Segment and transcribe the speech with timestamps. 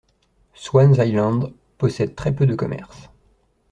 [0.55, 3.11] Swan's Island possède très peu de commerces.